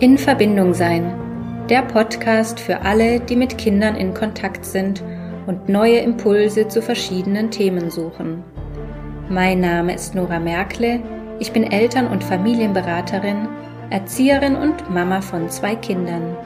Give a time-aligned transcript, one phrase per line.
[0.00, 1.12] In Verbindung sein.
[1.68, 5.02] Der Podcast für alle, die mit Kindern in Kontakt sind
[5.48, 8.44] und neue Impulse zu verschiedenen Themen suchen.
[9.28, 11.02] Mein Name ist Nora Merkle.
[11.40, 13.48] Ich bin Eltern- und Familienberaterin,
[13.90, 16.36] Erzieherin und Mama von zwei Kindern.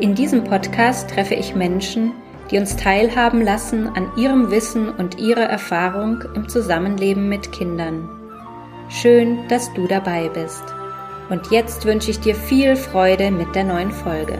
[0.00, 2.12] In diesem Podcast treffe ich Menschen,
[2.50, 8.23] die uns teilhaben lassen an ihrem Wissen und ihrer Erfahrung im Zusammenleben mit Kindern.
[9.02, 10.62] Schön, dass du dabei bist.
[11.28, 14.38] Und jetzt wünsche ich dir viel Freude mit der neuen Folge.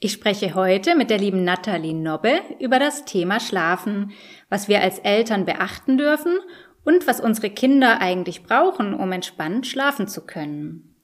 [0.00, 4.10] Ich spreche heute mit der lieben Nathalie Nobbe über das Thema Schlafen,
[4.48, 6.40] was wir als Eltern beachten dürfen
[6.84, 10.96] und was unsere Kinder eigentlich brauchen, um entspannt schlafen zu können.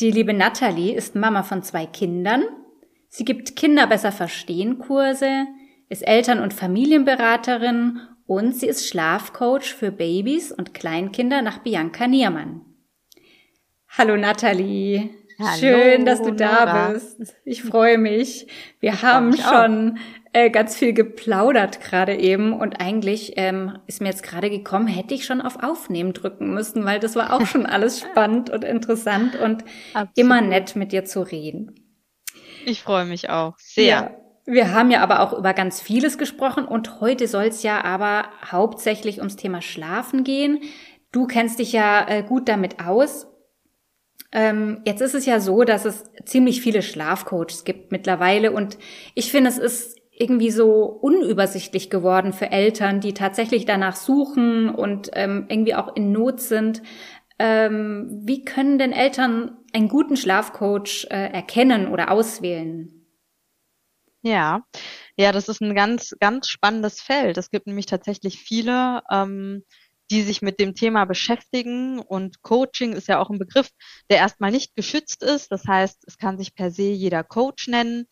[0.00, 2.42] Die liebe Nathalie ist Mama von zwei Kindern.
[3.08, 5.46] Sie gibt Kinder besser verstehen Kurse,
[5.94, 12.62] ist Eltern- und Familienberaterin und sie ist Schlafcoach für Babys und Kleinkinder nach Bianca Niermann.
[13.96, 15.10] Hallo Nathalie.
[15.38, 16.88] Hallo, Schön, dass du da Nora.
[16.88, 17.36] bist.
[17.44, 18.48] Ich freue mich.
[18.80, 19.98] Wir haben schon
[20.32, 25.14] äh, ganz viel geplaudert gerade eben und eigentlich ähm, ist mir jetzt gerade gekommen, hätte
[25.14, 29.36] ich schon auf Aufnehmen drücken müssen, weil das war auch schon alles spannend und interessant
[29.36, 30.18] und Absolut.
[30.18, 31.72] immer nett mit dir zu reden.
[32.66, 33.84] Ich freue mich auch sehr.
[33.86, 34.23] Ja.
[34.46, 38.26] Wir haben ja aber auch über ganz vieles gesprochen und heute soll es ja aber
[38.50, 40.60] hauptsächlich ums Thema Schlafen gehen.
[41.12, 43.26] Du kennst dich ja äh, gut damit aus.
[44.32, 48.76] Ähm, jetzt ist es ja so, dass es ziemlich viele Schlafcoaches gibt mittlerweile und
[49.14, 55.10] ich finde, es ist irgendwie so unübersichtlich geworden für Eltern, die tatsächlich danach suchen und
[55.14, 56.82] ähm, irgendwie auch in Not sind.
[57.38, 62.93] Ähm, wie können denn Eltern einen guten Schlafcoach äh, erkennen oder auswählen?
[64.24, 64.62] Ja,
[65.18, 67.36] ja, das ist ein ganz, ganz spannendes Feld.
[67.36, 69.64] Es gibt nämlich tatsächlich viele, ähm,
[70.10, 73.68] die sich mit dem Thema beschäftigen und Coaching ist ja auch ein Begriff,
[74.10, 75.52] der erstmal nicht geschützt ist.
[75.52, 78.06] Das heißt, es kann sich per se jeder Coach nennen.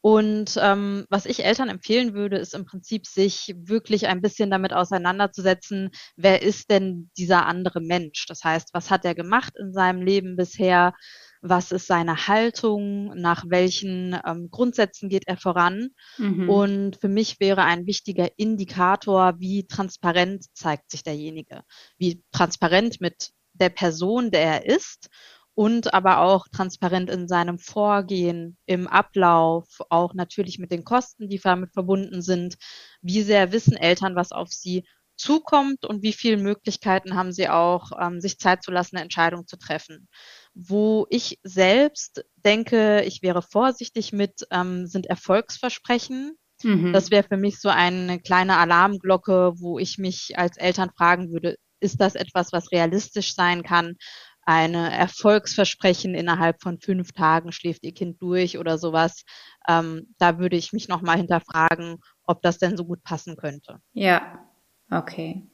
[0.00, 4.72] Und ähm, was ich Eltern empfehlen würde, ist im Prinzip, sich wirklich ein bisschen damit
[4.72, 8.26] auseinanderzusetzen, wer ist denn dieser andere Mensch?
[8.26, 10.94] Das heißt, was hat er gemacht in seinem Leben bisher?
[11.42, 15.90] Was ist seine Haltung, nach welchen ähm, Grundsätzen geht er voran.
[16.16, 16.48] Mhm.
[16.48, 21.62] Und für mich wäre ein wichtiger Indikator, wie transparent zeigt sich derjenige,
[21.98, 25.10] wie transparent mit der Person, der er ist
[25.54, 31.38] und aber auch transparent in seinem Vorgehen, im Ablauf, auch natürlich mit den Kosten, die
[31.38, 32.56] damit verbunden sind.
[33.02, 34.84] Wie sehr wissen Eltern, was auf sie
[35.16, 39.46] zukommt und wie viele Möglichkeiten haben sie auch, ähm, sich Zeit zu lassen, eine Entscheidung
[39.46, 40.08] zu treffen.
[40.54, 46.36] Wo ich selbst denke, ich wäre vorsichtig mit, ähm, sind Erfolgsversprechen.
[46.62, 46.92] Mhm.
[46.92, 51.56] Das wäre für mich so eine kleine Alarmglocke, wo ich mich als Eltern fragen würde,
[51.80, 53.96] ist das etwas, was realistisch sein kann?
[54.44, 59.24] Eine Erfolgsversprechen innerhalb von fünf Tagen schläft ihr Kind durch oder sowas.
[59.68, 63.78] Ähm, da würde ich mich nochmal hinterfragen, ob das denn so gut passen könnte.
[63.92, 64.44] Ja,
[64.90, 65.46] okay.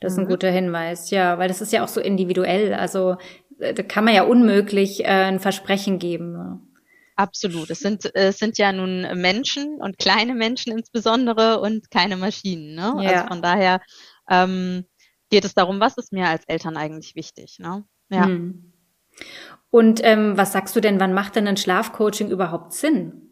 [0.00, 0.30] Das ist ein mhm.
[0.30, 2.74] guter Hinweis, ja, weil das ist ja auch so individuell.
[2.74, 3.16] Also
[3.58, 6.32] da kann man ja unmöglich äh, ein Versprechen geben.
[6.32, 6.60] Ne?
[7.16, 7.70] Absolut.
[7.70, 12.74] Es sind, es sind ja nun Menschen und kleine Menschen insbesondere und keine Maschinen.
[12.74, 13.04] Ne?
[13.04, 13.10] Ja.
[13.10, 13.80] Also von daher
[14.28, 14.84] ähm,
[15.30, 17.58] geht es darum, was ist mir als Eltern eigentlich wichtig.
[17.58, 17.84] Ne?
[18.10, 18.26] Ja.
[18.26, 18.72] Hm.
[19.70, 23.31] Und ähm, was sagst du denn, wann macht denn ein Schlafcoaching überhaupt Sinn?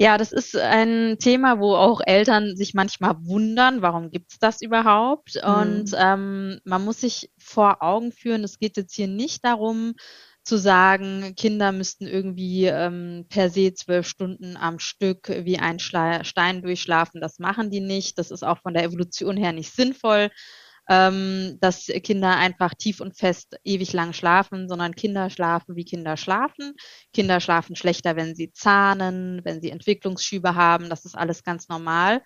[0.00, 5.34] Ja, das ist ein Thema, wo auch Eltern sich manchmal wundern, warum gibt's das überhaupt?
[5.34, 5.50] Mhm.
[5.50, 9.92] Und ähm, man muss sich vor Augen führen, es geht jetzt hier nicht darum,
[10.42, 16.24] zu sagen, Kinder müssten irgendwie ähm, per se zwölf Stunden am Stück wie ein Schla
[16.24, 17.20] Stein durchschlafen.
[17.20, 18.16] Das machen die nicht.
[18.16, 20.30] Das ist auch von der Evolution her nicht sinnvoll
[20.90, 26.16] ähm, dass Kinder einfach tief und fest ewig lang schlafen, sondern Kinder schlafen, wie Kinder
[26.16, 26.74] schlafen.
[27.14, 30.90] Kinder schlafen schlechter, wenn sie zahnen, wenn sie Entwicklungsschübe haben.
[30.90, 32.22] Das ist alles ganz normal.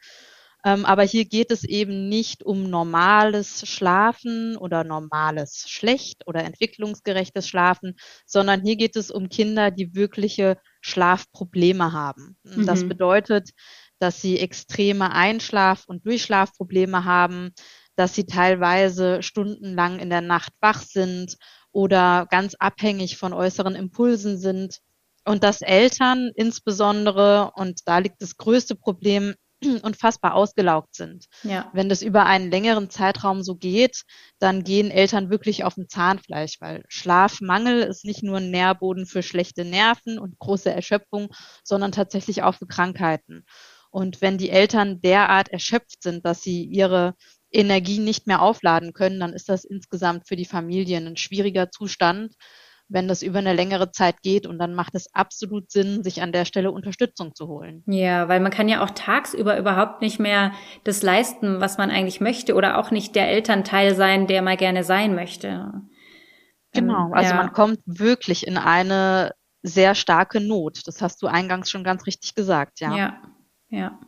[0.65, 7.47] Ähm, aber hier geht es eben nicht um normales Schlafen oder normales schlecht oder entwicklungsgerechtes
[7.47, 12.39] Schlafen, sondern hier geht es um Kinder, die wirkliche Schlafprobleme haben.
[12.45, 12.65] Mhm.
[12.65, 13.51] Das bedeutet,
[13.99, 17.53] dass sie extreme Einschlaf- und Durchschlafprobleme haben,
[17.97, 21.37] dass sie teilweise stundenlang in der Nacht wach sind
[21.73, 24.79] oder ganz abhängig von äußeren Impulsen sind.
[25.25, 29.35] Und dass Eltern insbesondere, und da liegt das größte Problem,
[29.83, 31.27] unfassbar ausgelaugt sind.
[31.43, 31.71] Ja.
[31.73, 34.03] Wenn das über einen längeren Zeitraum so geht,
[34.39, 39.23] dann gehen Eltern wirklich auf dem Zahnfleisch, weil Schlafmangel ist nicht nur ein Nährboden für
[39.23, 41.29] schlechte Nerven und große Erschöpfung,
[41.63, 43.45] sondern tatsächlich auch für Krankheiten.
[43.91, 47.15] Und wenn die Eltern derart erschöpft sind, dass sie ihre
[47.55, 52.35] Energie nicht mehr aufladen können, dann ist das insgesamt für die Familien ein schwieriger Zustand,
[52.89, 54.47] wenn das über eine längere Zeit geht.
[54.47, 57.83] Und dann macht es absolut Sinn, sich an der Stelle Unterstützung zu holen.
[57.87, 60.53] Ja, weil man kann ja auch tagsüber überhaupt nicht mehr
[60.85, 64.85] das leisten, was man eigentlich möchte oder auch nicht der Elternteil sein, der mal gerne
[64.85, 65.73] sein möchte.
[66.73, 67.37] Genau, ähm, also ja.
[67.37, 70.83] man kommt wirklich in eine sehr starke Not.
[70.87, 72.95] Das hast du eingangs schon ganz richtig gesagt, ja.
[72.97, 73.23] Ja,
[73.69, 73.99] ja.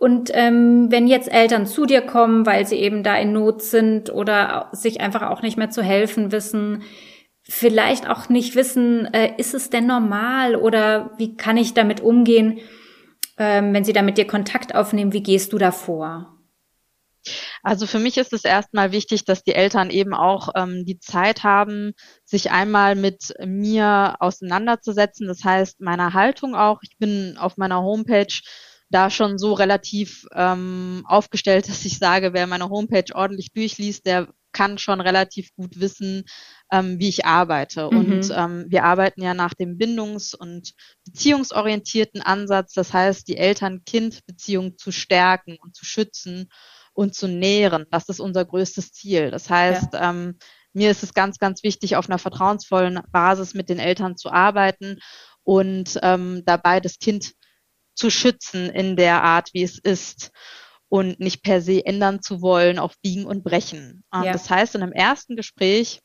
[0.00, 4.08] Und ähm, wenn jetzt Eltern zu dir kommen, weil sie eben da in Not sind
[4.08, 6.84] oder sich einfach auch nicht mehr zu helfen wissen,
[7.42, 12.60] vielleicht auch nicht wissen, äh, ist es denn normal oder wie kann ich damit umgehen,
[13.36, 16.34] ähm, wenn sie da mit dir Kontakt aufnehmen, wie gehst du da vor?
[17.62, 21.44] Also für mich ist es erstmal wichtig, dass die Eltern eben auch ähm, die Zeit
[21.44, 21.92] haben,
[22.24, 25.26] sich einmal mit mir auseinanderzusetzen.
[25.26, 26.78] Das heißt, meiner Haltung auch.
[26.82, 28.32] Ich bin auf meiner Homepage
[28.90, 34.28] da schon so relativ ähm, aufgestellt, dass ich sage, wer meine Homepage ordentlich durchliest, der
[34.52, 36.24] kann schon relativ gut wissen,
[36.72, 37.88] ähm, wie ich arbeite.
[37.90, 37.96] Mhm.
[37.96, 40.72] Und ähm, wir arbeiten ja nach dem bindungs- und
[41.04, 42.72] beziehungsorientierten Ansatz.
[42.72, 46.50] Das heißt, die Eltern-Kind-Beziehung zu stärken und zu schützen
[46.92, 47.86] und zu nähren.
[47.90, 49.30] Das ist unser größtes Ziel.
[49.30, 50.10] Das heißt, ja.
[50.10, 50.38] ähm,
[50.72, 54.98] mir ist es ganz, ganz wichtig, auf einer vertrauensvollen Basis mit den Eltern zu arbeiten
[55.42, 57.32] und ähm, dabei das Kind
[57.94, 60.30] zu schützen in der Art, wie es ist
[60.88, 64.04] und nicht per se ändern zu wollen auf Biegen und Brechen.
[64.12, 64.32] Ähm, ja.
[64.32, 66.00] Das heißt, in einem ersten Gespräch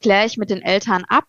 [0.00, 1.26] kläre ich mit den Eltern ab,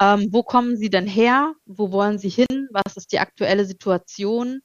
[0.00, 4.60] ähm, wo kommen sie denn her, wo wollen sie hin, was ist die aktuelle Situation,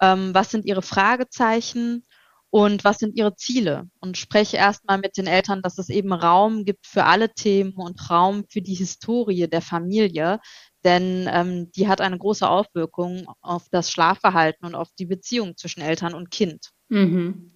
[0.00, 2.06] ähm, was sind ihre Fragezeichen
[2.50, 6.64] und was sind ihre Ziele und spreche erstmal mit den Eltern, dass es eben Raum
[6.64, 10.38] gibt für alle Themen und Raum für die Historie der Familie,
[10.84, 15.80] denn ähm, die hat eine große Auswirkung auf das Schlafverhalten und auf die Beziehung zwischen
[15.80, 16.70] Eltern und Kind.
[16.88, 17.50] Mhm.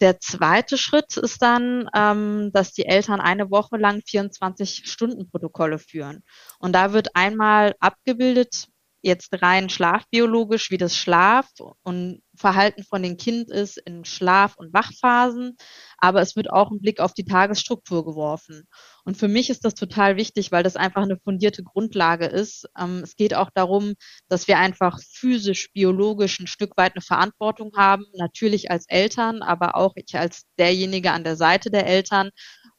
[0.00, 6.22] Der zweite Schritt ist dann, ähm, dass die Eltern eine Woche lang 24-Stunden-Protokolle führen.
[6.60, 8.68] Und da wird einmal abgebildet,
[9.02, 11.48] jetzt rein schlafbiologisch, wie das Schlaf
[11.82, 15.56] und Verhalten von den Kind ist in Schlaf- und Wachphasen,
[15.98, 18.68] aber es wird auch ein Blick auf die Tagesstruktur geworfen.
[19.04, 22.66] Und für mich ist das total wichtig, weil das einfach eine fundierte Grundlage ist.
[22.78, 23.94] Ähm, es geht auch darum,
[24.28, 29.76] dass wir einfach physisch, biologisch ein Stück weit eine Verantwortung haben, natürlich als Eltern, aber
[29.76, 32.30] auch ich als derjenige an der Seite der Eltern,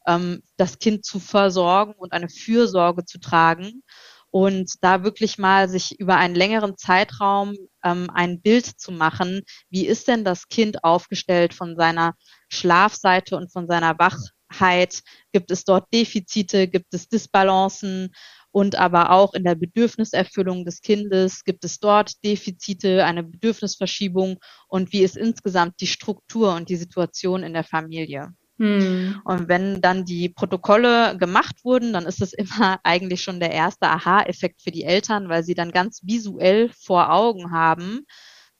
[0.06, 3.82] ähm, das Kind zu versorgen und eine Fürsorge zu tragen
[4.30, 9.86] und da wirklich mal sich über einen längeren Zeitraum ähm, ein Bild zu machen, wie
[9.86, 12.14] ist denn das Kind aufgestellt von seiner
[12.48, 15.02] Schlafseite und von seiner Wachheit?
[15.32, 16.68] Gibt es dort Defizite?
[16.68, 18.12] Gibt es Disbalancen?
[18.52, 24.38] Und aber auch in der Bedürfniserfüllung des Kindes gibt es dort Defizite, eine Bedürfnisverschiebung
[24.68, 28.34] und wie ist insgesamt die Struktur und die Situation in der Familie?
[28.60, 29.22] Hm.
[29.24, 33.88] Und wenn dann die Protokolle gemacht wurden, dann ist es immer eigentlich schon der erste
[33.88, 38.06] Aha-Effekt für die Eltern, weil sie dann ganz visuell vor Augen haben,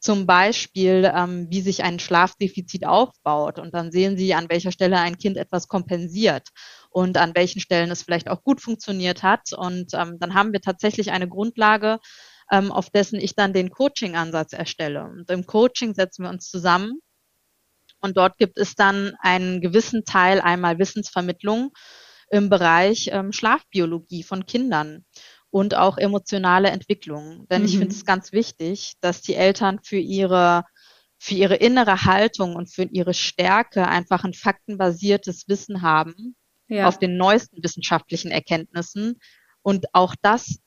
[0.00, 3.58] zum Beispiel, ähm, wie sich ein Schlafdefizit aufbaut.
[3.58, 6.48] Und dann sehen sie, an welcher Stelle ein Kind etwas kompensiert
[6.88, 9.52] und an welchen Stellen es vielleicht auch gut funktioniert hat.
[9.52, 11.98] Und ähm, dann haben wir tatsächlich eine Grundlage,
[12.50, 15.04] ähm, auf dessen ich dann den Coaching-Ansatz erstelle.
[15.04, 17.00] Und im Coaching setzen wir uns zusammen
[18.00, 21.72] und dort gibt es dann einen gewissen Teil einmal Wissensvermittlung
[22.30, 25.04] im Bereich ähm, Schlafbiologie von Kindern
[25.50, 27.46] und auch emotionale Entwicklung.
[27.50, 27.68] Denn mhm.
[27.68, 30.64] ich finde es ganz wichtig, dass die Eltern für ihre
[31.22, 36.34] für ihre innere Haltung und für ihre Stärke einfach ein faktenbasiertes Wissen haben
[36.70, 36.88] ja.
[36.88, 39.18] auf den neuesten wissenschaftlichen Erkenntnissen
[39.60, 40.60] und auch das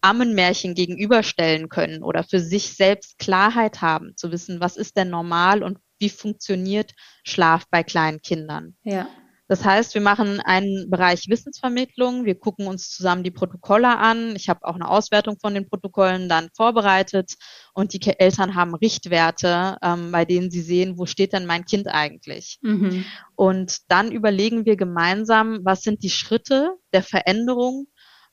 [0.00, 5.62] Ammenmärchen gegenüberstellen können oder für sich selbst Klarheit haben, zu wissen, was ist denn normal
[5.62, 6.92] und wie funktioniert
[7.24, 8.76] Schlaf bei kleinen Kindern.
[8.82, 9.08] Ja.
[9.48, 12.24] Das heißt, wir machen einen Bereich Wissensvermittlung.
[12.24, 14.36] Wir gucken uns zusammen die Protokolle an.
[14.36, 17.34] Ich habe auch eine Auswertung von den Protokollen dann vorbereitet
[17.74, 21.88] und die Eltern haben Richtwerte, ähm, bei denen sie sehen, wo steht denn mein Kind
[21.88, 22.58] eigentlich.
[22.62, 23.04] Mhm.
[23.34, 27.86] Und dann überlegen wir gemeinsam, was sind die Schritte der Veränderung,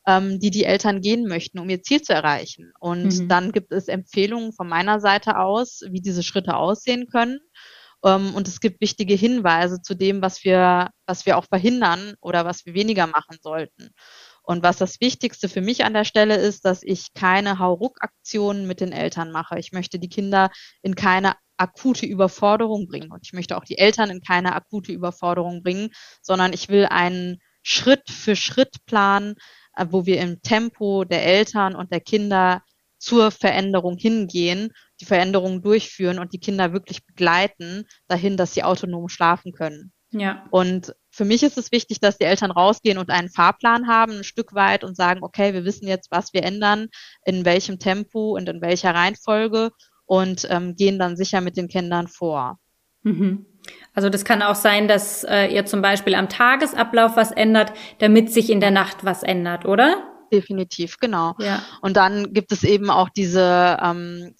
[0.07, 2.71] ähm, die die Eltern gehen möchten, um ihr Ziel zu erreichen.
[2.79, 3.27] Und mhm.
[3.27, 7.39] dann gibt es Empfehlungen von meiner Seite aus, wie diese Schritte aussehen können.
[8.03, 12.45] Ähm, und es gibt wichtige Hinweise zu dem, was wir, was wir auch verhindern oder
[12.45, 13.89] was wir weniger machen sollten.
[14.43, 18.81] Und was das Wichtigste für mich an der Stelle ist, dass ich keine Hauruck-Aktionen mit
[18.81, 19.59] den Eltern mache.
[19.59, 20.49] Ich möchte die Kinder
[20.81, 25.61] in keine akute Überforderung bringen und ich möchte auch die Eltern in keine akute Überforderung
[25.61, 25.91] bringen,
[26.23, 29.35] sondern ich will einen Schritt für Schritt Plan
[29.89, 32.61] wo wir im Tempo der Eltern und der Kinder
[32.97, 39.09] zur Veränderung hingehen, die Veränderungen durchführen und die Kinder wirklich begleiten dahin, dass sie autonom
[39.09, 39.91] schlafen können.
[40.11, 40.45] Ja.
[40.51, 44.23] Und für mich ist es wichtig, dass die Eltern rausgehen und einen Fahrplan haben, ein
[44.23, 46.87] Stück weit und sagen, okay, wir wissen jetzt, was wir ändern,
[47.25, 49.71] in welchem Tempo und in welcher Reihenfolge
[50.05, 52.57] und ähm, gehen dann sicher mit den Kindern vor.
[53.03, 53.45] Mhm.
[53.93, 58.31] Also das kann auch sein, dass äh, ihr zum Beispiel am Tagesablauf was ändert, damit
[58.31, 60.07] sich in der Nacht was ändert, oder?
[60.31, 61.35] Definitiv, genau.
[61.39, 61.61] Ja.
[61.81, 64.33] Und dann gibt es eben auch diese ähm,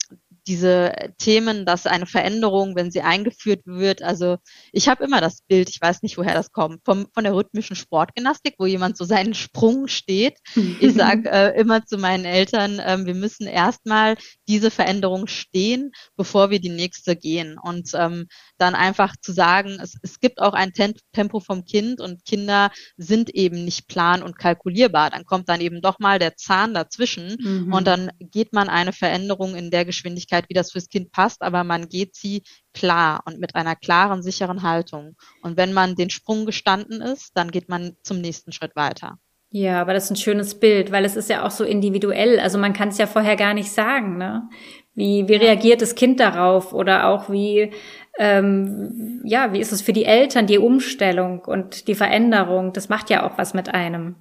[0.47, 4.37] diese Themen, dass eine Veränderung, wenn sie eingeführt wird, also
[4.71, 7.75] ich habe immer das Bild, ich weiß nicht, woher das kommt, vom, von der rhythmischen
[7.75, 10.37] Sportgymnastik, wo jemand so seinen Sprung steht.
[10.79, 14.15] Ich sage äh, immer zu meinen Eltern, äh, wir müssen erstmal
[14.47, 17.57] diese Veränderung stehen, bevor wir die nächste gehen.
[17.61, 22.25] Und ähm, dann einfach zu sagen, es, es gibt auch ein Tempo vom Kind und
[22.25, 25.11] Kinder sind eben nicht plan und kalkulierbar.
[25.11, 27.73] Dann kommt dann eben doch mal der Zahn dazwischen mhm.
[27.73, 31.41] und dann geht man eine Veränderung in der Geschwindigkeit Möglichkeit, wie das fürs Kind passt,
[31.41, 35.15] aber man geht sie klar und mit einer klaren, sicheren Haltung.
[35.41, 39.17] Und wenn man den Sprung gestanden ist, dann geht man zum nächsten Schritt weiter.
[39.53, 42.39] Ja, aber das ist ein schönes Bild, weil es ist ja auch so individuell.
[42.39, 44.47] Also man kann es ja vorher gar nicht sagen, ne?
[44.93, 46.73] Wie, wie reagiert das Kind darauf?
[46.73, 47.71] Oder auch wie,
[48.17, 52.71] ähm, ja, wie ist es für die Eltern, die Umstellung und die Veränderung?
[52.73, 54.15] Das macht ja auch was mit einem.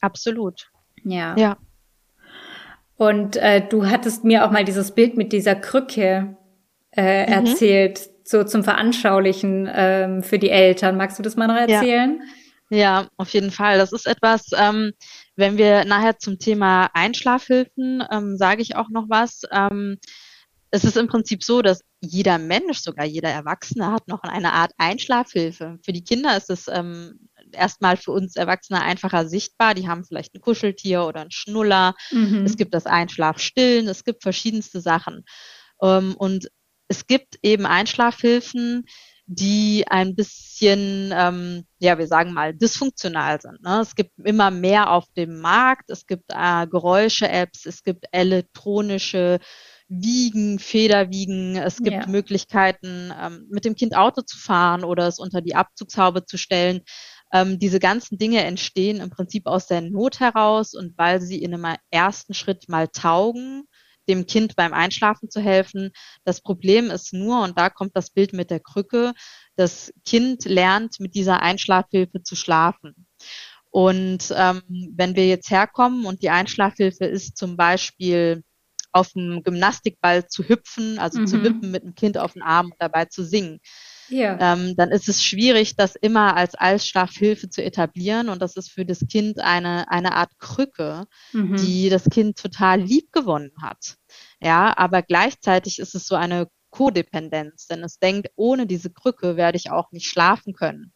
[0.00, 0.70] Absolut.
[1.04, 1.36] Ja.
[1.36, 1.56] Ja.
[2.96, 6.36] Und äh, du hattest mir auch mal dieses Bild mit dieser Krücke
[6.92, 7.46] äh, mhm.
[7.46, 10.96] erzählt, so zum Veranschaulichen ähm, für die Eltern.
[10.96, 12.22] Magst du das mal noch erzählen?
[12.70, 13.78] Ja, ja auf jeden Fall.
[13.78, 14.92] Das ist etwas, ähm,
[15.36, 19.42] wenn wir nachher zum Thema Einschlafhilfen, ähm, sage ich auch noch was.
[19.50, 19.98] Ähm,
[20.70, 24.72] es ist im Prinzip so, dass jeder Mensch, sogar jeder Erwachsene, hat noch eine Art
[24.78, 25.78] Einschlafhilfe.
[25.84, 29.74] Für die Kinder ist es ähm, erstmal für uns Erwachsene einfacher sichtbar.
[29.74, 31.94] Die haben vielleicht ein Kuscheltier oder ein Schnuller.
[32.10, 32.44] Mhm.
[32.44, 33.88] Es gibt das Einschlafstillen.
[33.88, 35.24] Es gibt verschiedenste Sachen.
[35.82, 36.48] Ähm, und
[36.88, 38.84] es gibt eben Einschlafhilfen,
[39.26, 43.62] die ein bisschen, ähm, ja, wir sagen mal, dysfunktional sind.
[43.62, 43.80] Ne?
[43.80, 45.90] Es gibt immer mehr auf dem Markt.
[45.90, 47.64] Es gibt äh, Geräusche-Apps.
[47.64, 49.40] Es gibt elektronische
[49.88, 51.56] Wiegen, Federwiegen.
[51.56, 52.06] Es gibt ja.
[52.06, 56.82] Möglichkeiten, ähm, mit dem Kind Auto zu fahren oder es unter die Abzugshaube zu stellen.
[57.32, 61.54] Ähm, diese ganzen Dinge entstehen im Prinzip aus der Not heraus und weil sie in
[61.54, 63.64] einem ersten Schritt mal taugen,
[64.08, 65.90] dem Kind beim Einschlafen zu helfen.
[66.24, 69.14] Das Problem ist nur, und da kommt das Bild mit der Krücke,
[69.56, 73.06] das Kind lernt mit dieser Einschlafhilfe zu schlafen.
[73.70, 74.62] Und ähm,
[74.94, 78.44] wenn wir jetzt herkommen und die Einschlafhilfe ist zum Beispiel
[78.92, 81.26] auf dem Gymnastikball zu hüpfen, also mhm.
[81.26, 83.58] zu wippen mit dem Kind auf den Arm und dabei zu singen,
[84.08, 84.38] ja.
[84.40, 88.28] ähm, dann ist es schwierig, das immer als Allschlafhilfe zu etablieren.
[88.28, 91.56] Und das ist für das Kind eine, eine Art Krücke, mhm.
[91.56, 93.96] die das Kind total lieb gewonnen hat.
[94.40, 99.56] Ja, aber gleichzeitig ist es so eine Kodependenz, denn es denkt, ohne diese Krücke werde
[99.56, 100.92] ich auch nicht schlafen können.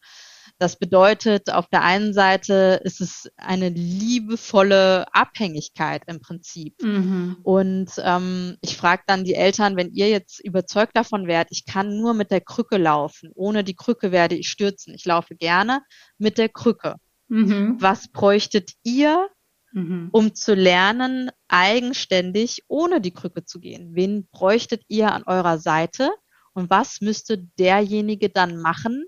[0.58, 6.74] Das bedeutet, auf der einen Seite ist es eine liebevolle Abhängigkeit im Prinzip.
[6.82, 7.36] Mhm.
[7.44, 12.00] Und ähm, ich frage dann die Eltern, wenn ihr jetzt überzeugt davon wärt, ich kann
[12.00, 14.94] nur mit der Krücke laufen, ohne die Krücke werde ich stürzen.
[14.94, 15.82] Ich laufe gerne
[16.18, 16.96] mit der Krücke.
[17.28, 17.76] Mhm.
[17.78, 19.28] Was bräuchtet ihr,
[19.72, 20.08] mhm.
[20.10, 23.90] um zu lernen, eigenständig ohne die Krücke zu gehen?
[23.94, 26.10] Wen bräuchtet ihr an eurer Seite?
[26.52, 29.04] Und was müsste derjenige dann machen,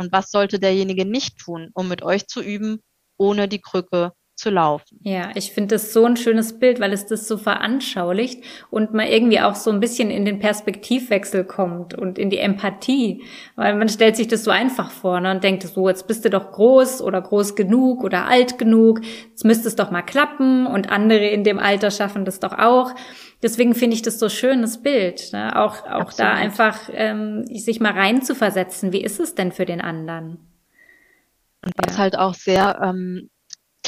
[0.00, 2.80] und was sollte derjenige nicht tun, um mit euch zu üben,
[3.18, 4.98] ohne die Krücke zu laufen.
[5.02, 9.06] Ja, ich finde das so ein schönes Bild, weil es das so veranschaulicht und man
[9.06, 13.22] irgendwie auch so ein bisschen in den Perspektivwechsel kommt und in die Empathie,
[13.56, 16.30] weil man stellt sich das so einfach vor ne, und denkt so, jetzt bist du
[16.30, 20.90] doch groß oder groß genug oder alt genug, jetzt müsste es doch mal klappen und
[20.90, 22.94] andere in dem Alter schaffen das doch auch
[23.42, 25.56] deswegen finde ich das so schönes Bild, ne?
[25.56, 28.92] auch, auch da einfach ähm, sich mal reinzuversetzen.
[28.92, 30.38] Wie ist es denn für den anderen?
[31.64, 32.02] Und was ja.
[32.02, 33.30] halt auch sehr ähm,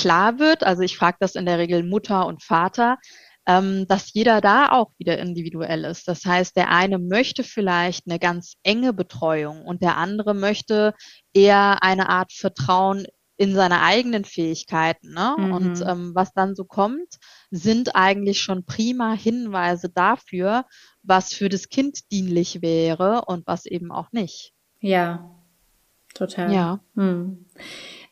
[0.02, 2.98] klar wird, also ich frage das in der Regel Mutter und Vater,
[3.46, 6.08] ähm, dass jeder da auch wieder individuell ist.
[6.08, 10.94] Das heißt, der eine möchte vielleicht eine ganz enge Betreuung und der andere möchte
[11.32, 13.06] eher eine Art Vertrauen
[13.36, 15.12] in seine eigenen Fähigkeiten.
[15.14, 15.36] Ne?
[15.38, 15.52] Mhm.
[15.52, 17.18] Und ähm, was dann so kommt,
[17.50, 20.64] sind eigentlich schon prima Hinweise dafür,
[21.02, 24.52] was für das Kind dienlich wäre und was eben auch nicht.
[24.80, 25.30] Ja,
[26.14, 26.52] total.
[26.52, 26.80] Ja.
[26.96, 27.46] Hm.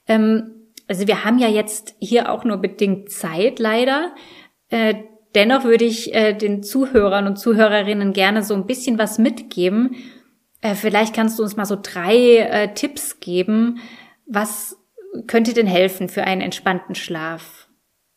[0.07, 0.60] Ähm,
[0.91, 4.13] also wir haben ja jetzt hier auch nur bedingt Zeit, leider.
[4.71, 4.97] Äh,
[5.37, 9.95] dennoch würde ich äh, den Zuhörern und Zuhörerinnen gerne so ein bisschen was mitgeben.
[10.61, 13.79] Äh, vielleicht kannst du uns mal so drei Tipps geben,
[14.27, 14.77] was
[15.29, 17.69] könnte denn helfen für einen entspannten Schlaf?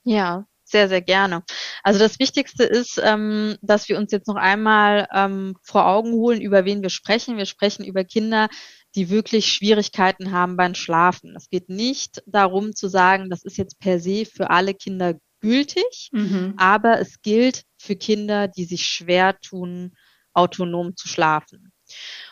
[0.04, 1.44] Ja, sehr, sehr gerne.
[1.84, 6.42] Also das Wichtigste ist, ähm, dass wir uns jetzt noch einmal ähm, vor Augen holen,
[6.42, 7.38] über wen wir sprechen.
[7.38, 8.50] Wir sprechen über Kinder,
[8.96, 11.36] die wirklich Schwierigkeiten haben beim Schlafen.
[11.36, 16.10] Es geht nicht darum zu sagen, das ist jetzt per se für alle Kinder gültig,
[16.12, 16.54] mhm.
[16.58, 19.94] aber es gilt für Kinder, die sich schwer tun,
[20.34, 21.72] autonom zu schlafen.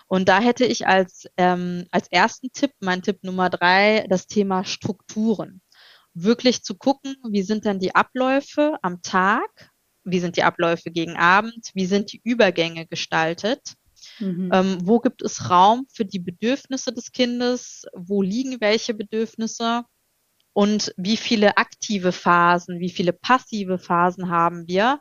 [0.08, 4.63] Und da hätte ich als, ähm, als ersten Tipp, mein Tipp Nummer drei, das Thema
[4.63, 5.62] Strukturen.
[6.13, 9.72] Wirklich zu gucken, wie sind denn die Abläufe am Tag,
[10.03, 13.75] wie sind die Abläufe gegen Abend, wie sind die Übergänge gestaltet,
[14.22, 14.50] mhm.
[14.54, 19.84] ähm, wo gibt es Raum für die Bedürfnisse des Kindes, wo liegen welche Bedürfnisse
[20.54, 25.00] und wie viele aktive Phasen, wie viele passive Phasen haben wir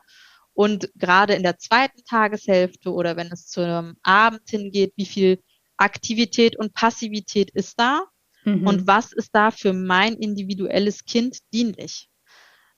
[0.53, 5.41] und gerade in der zweiten Tageshälfte oder wenn es zum Abend hingeht, wie viel
[5.77, 8.05] Aktivität und Passivität ist da?
[8.43, 8.67] Mhm.
[8.67, 12.09] Und was ist da für mein individuelles Kind dienlich?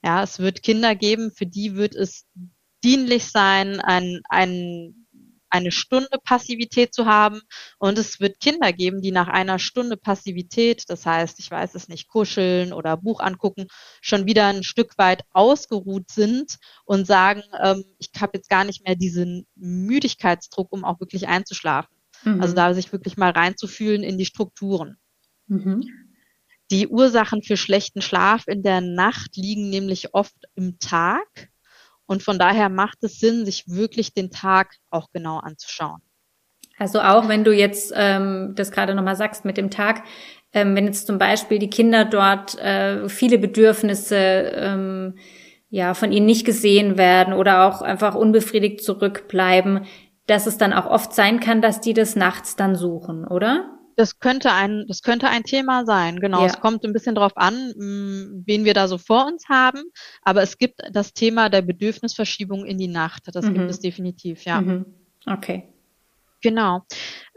[0.04, 2.26] Ja, es wird Kinder geben, für die wird es
[2.84, 5.02] dienlich sein, ein, ein
[5.53, 7.41] eine Stunde Passivität zu haben.
[7.77, 11.88] Und es wird Kinder geben, die nach einer Stunde Passivität, das heißt, ich weiß es
[11.88, 13.67] nicht, kuscheln oder Buch angucken,
[14.01, 18.86] schon wieder ein Stück weit ausgeruht sind und sagen, ähm, ich habe jetzt gar nicht
[18.86, 21.95] mehr diesen Müdigkeitsdruck, um auch wirklich einzuschlafen.
[22.24, 22.41] Mhm.
[22.41, 24.98] Also da sich wirklich mal reinzufühlen in die Strukturen.
[25.48, 25.83] Mhm.
[26.72, 31.52] Die Ursachen für schlechten Schlaf in der Nacht liegen nämlich oft im Tag.
[32.05, 36.01] Und von daher macht es Sinn, sich wirklich den Tag auch genau anzuschauen.
[36.77, 40.03] Also auch wenn du jetzt ähm, das gerade nochmal sagst mit dem Tag,
[40.53, 45.15] ähm, wenn jetzt zum Beispiel die Kinder dort äh, viele Bedürfnisse ähm,
[45.69, 49.86] ja von ihnen nicht gesehen werden oder auch einfach unbefriedigt zurückbleiben,
[50.27, 53.69] dass es dann auch oft sein kann, dass die das nachts dann suchen, oder?
[53.96, 56.42] Das könnte ein, das könnte ein Thema sein, genau.
[56.42, 56.48] Ja.
[56.48, 59.84] Es kommt ein bisschen drauf an, mm, wen wir da so vor uns haben.
[60.22, 63.24] Aber es gibt das Thema der Bedürfnisverschiebung in die Nacht.
[63.34, 63.54] Das mhm.
[63.54, 64.62] gibt es definitiv, ja.
[64.62, 64.86] Mhm.
[65.26, 65.70] Okay.
[66.42, 66.82] Genau.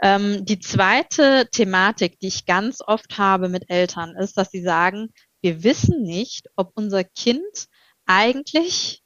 [0.03, 5.11] Ähm, die zweite Thematik, die ich ganz oft habe mit Eltern, ist, dass sie sagen,
[5.40, 7.69] wir wissen nicht, ob unser Kind
[8.05, 9.03] eigentlich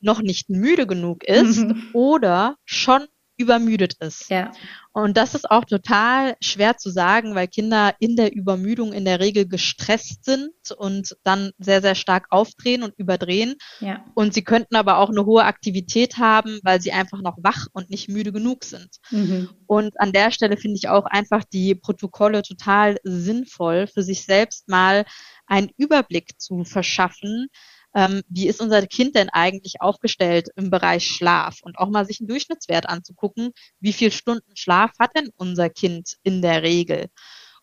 [0.00, 1.90] noch nicht müde genug ist mhm.
[1.92, 4.30] oder schon übermüdet ist.
[4.30, 4.52] Ja.
[4.92, 9.18] Und das ist auch total schwer zu sagen, weil Kinder in der Übermüdung in der
[9.18, 13.56] Regel gestresst sind und dann sehr, sehr stark aufdrehen und überdrehen.
[13.80, 14.04] Ja.
[14.14, 17.90] Und sie könnten aber auch eine hohe Aktivität haben, weil sie einfach noch wach und
[17.90, 18.98] nicht müde genug sind.
[19.10, 19.50] Mhm.
[19.66, 24.68] Und an der Stelle finde ich auch einfach die Protokolle total sinnvoll, für sich selbst
[24.68, 25.04] mal
[25.46, 27.48] einen Überblick zu verschaffen,
[27.94, 32.20] ähm, wie ist unser Kind denn eigentlich aufgestellt im Bereich Schlaf und auch mal sich
[32.20, 37.06] einen Durchschnittswert anzugucken, wie viel Stunden Schlaf hat denn unser Kind in der Regel.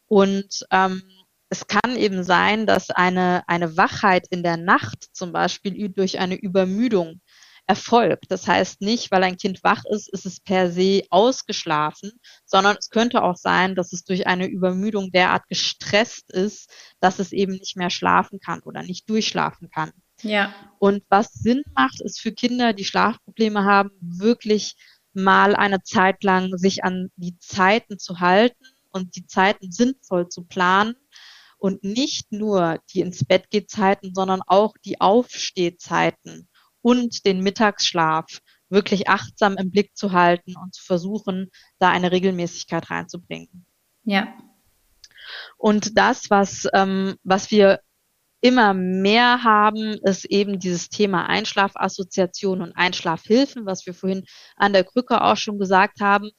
[0.08, 1.04] Und ähm,
[1.50, 6.36] es kann eben sein, dass eine, eine Wachheit in der Nacht zum Beispiel durch eine
[6.36, 7.20] Übermüdung
[7.68, 8.26] erfolgt.
[8.30, 12.12] Das heißt nicht, weil ein Kind wach ist, ist es per se ausgeschlafen,
[12.46, 17.32] sondern es könnte auch sein, dass es durch eine Übermüdung derart gestresst ist, dass es
[17.32, 19.92] eben nicht mehr schlafen kann oder nicht durchschlafen kann.
[20.24, 20.54] Ja.
[20.80, 24.76] Und was Sinn macht, ist für Kinder, die Schlafprobleme haben, wirklich
[25.14, 30.44] mal eine Zeit lang sich an die Zeiten zu halten und die Zeiten sinnvoll zu
[30.44, 30.96] planen
[31.58, 36.50] und nicht nur die ins Bett geht Zeiten, sondern auch die Aufstehzeiten
[36.82, 42.90] und den Mittagsschlaf wirklich achtsam im Blick zu halten und zu versuchen, da eine Regelmäßigkeit
[42.90, 43.66] reinzubringen.
[44.04, 44.34] Ja.
[45.58, 47.82] Und das, was, ähm, was wir
[48.42, 54.26] immer mehr haben, ist eben dieses Thema Einschlafassoziation und Einschlafhilfen, was wir vorhin
[54.56, 56.32] an der Krücke auch schon gesagt haben.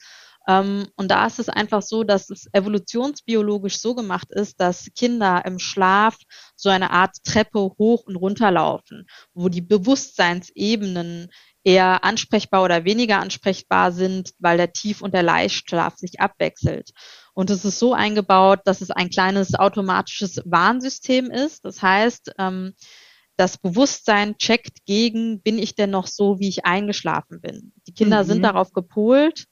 [0.48, 5.42] Ähm, und da ist es einfach so, dass es evolutionsbiologisch so gemacht ist, dass Kinder
[5.44, 6.16] im Schlaf
[6.56, 11.28] so eine Art Treppe hoch und runter laufen, wo die Bewusstseinsebenen
[11.64, 16.90] eher ansprechbar oder weniger ansprechbar sind, weil der Tief- und der Leichtschlaf sich abwechselt.
[17.34, 21.64] Und es ist so eingebaut, dass es ein kleines automatisches Warnsystem ist.
[21.64, 22.74] Das heißt, ähm,
[23.36, 27.72] das Bewusstsein checkt gegen, bin ich denn noch so, wie ich eingeschlafen bin.
[27.86, 28.26] Die Kinder mhm.
[28.26, 29.46] sind darauf gepolt,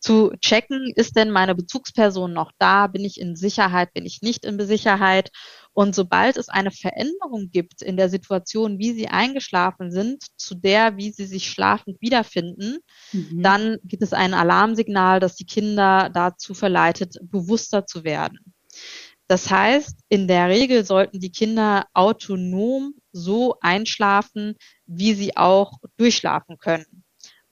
[0.00, 2.88] zu checken, ist denn meine Bezugsperson noch da?
[2.88, 3.94] Bin ich in Sicherheit?
[3.94, 5.30] Bin ich nicht in Sicherheit?
[5.74, 10.96] Und sobald es eine Veränderung gibt in der Situation, wie sie eingeschlafen sind, zu der,
[10.96, 12.78] wie sie sich schlafend wiederfinden,
[13.12, 13.42] mhm.
[13.42, 18.38] dann gibt es ein Alarmsignal, das die Kinder dazu verleitet, bewusster zu werden.
[19.28, 24.56] Das heißt, in der Regel sollten die Kinder autonom so einschlafen,
[24.86, 27.02] wie sie auch durchschlafen können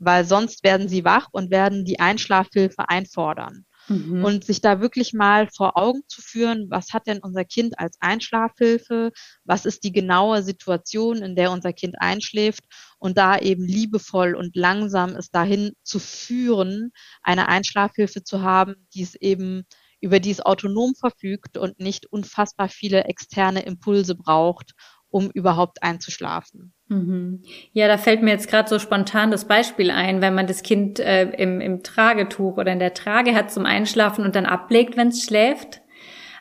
[0.00, 3.66] weil sonst werden sie wach und werden die Einschlafhilfe einfordern.
[3.90, 4.24] Mhm.
[4.24, 7.96] und sich da wirklich mal vor Augen zu führen, was hat denn unser Kind als
[8.00, 9.12] Einschlafhilfe,
[9.44, 12.64] was ist die genaue Situation, in der unser Kind einschläft
[12.98, 19.02] und da eben liebevoll und langsam es dahin zu führen, eine Einschlafhilfe zu haben, die
[19.02, 19.64] es eben
[20.00, 24.72] über die es autonom verfügt und nicht unfassbar viele externe Impulse braucht,
[25.10, 26.72] um überhaupt einzuschlafen.
[26.88, 27.42] Mhm.
[27.72, 30.98] Ja, da fällt mir jetzt gerade so spontan das Beispiel ein, wenn man das Kind
[30.98, 35.08] äh, im, im Tragetuch oder in der Trage hat zum Einschlafen und dann ablegt, wenn
[35.08, 35.82] es schläft.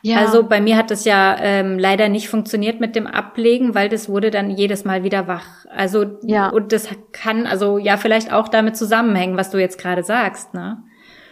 [0.02, 0.18] Ja.
[0.18, 4.08] Also bei mir hat das ja ähm, leider nicht funktioniert mit dem Ablegen, weil das
[4.08, 5.66] wurde dann jedes Mal wieder wach.
[5.68, 6.48] Also ja.
[6.48, 10.82] und das kann also ja vielleicht auch damit zusammenhängen, was du jetzt gerade sagst, ne?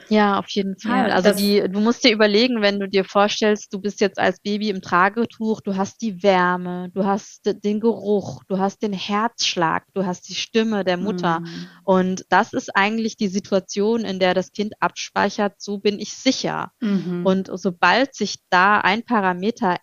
[0.08, 1.08] Ja, auf jeden Fall.
[1.08, 4.40] Ja, also die, du musst dir überlegen, wenn du dir vorstellst, du bist jetzt als
[4.40, 9.84] Baby im Tragetuch, du hast die Wärme, du hast den Geruch, du hast den Herzschlag,
[9.94, 11.40] du hast die Stimme der Mutter.
[11.40, 11.66] Mhm.
[11.84, 16.72] Und das ist eigentlich die Situation, in der das Kind abspeichert, so bin ich sicher.
[16.80, 17.24] Mhm.
[17.24, 19.76] Und sobald sich da ein Parameter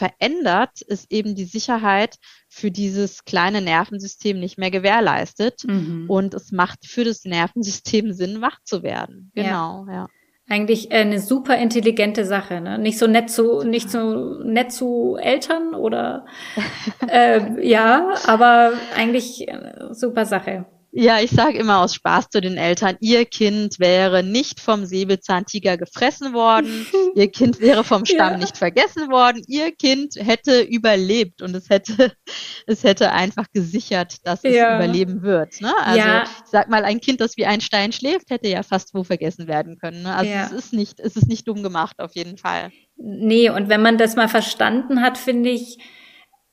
[0.00, 2.16] verändert, ist eben die Sicherheit
[2.48, 5.62] für dieses kleine Nervensystem nicht mehr gewährleistet.
[5.66, 6.06] Mhm.
[6.08, 9.30] Und es macht für das Nervensystem Sinn, wach zu werden.
[9.34, 9.92] Genau, ja.
[9.92, 10.06] ja.
[10.48, 12.78] Eigentlich eine super intelligente Sache, ne?
[12.78, 16.24] Nicht so nett zu, nicht so nett zu Eltern oder
[17.08, 19.46] äh, ja, aber eigentlich
[19.92, 20.66] super Sache.
[20.92, 25.76] Ja, ich sage immer aus Spaß zu den Eltern, ihr Kind wäre nicht vom Säbelzahntiger
[25.76, 28.38] gefressen worden, ihr Kind wäre vom Stamm ja.
[28.38, 32.12] nicht vergessen worden, ihr Kind hätte überlebt und es hätte,
[32.66, 34.76] es hätte einfach gesichert, dass es ja.
[34.76, 35.60] überleben wird.
[35.60, 35.72] Ne?
[35.84, 36.22] Also ja.
[36.24, 39.46] ich sag mal, ein Kind, das wie ein Stein schläft, hätte ja fast wo vergessen
[39.46, 40.02] werden können.
[40.02, 40.14] Ne?
[40.14, 42.72] Also es ist nicht, es ist nicht dumm gemacht, auf jeden Fall.
[42.96, 45.78] Nee, und wenn man das mal verstanden hat, finde ich,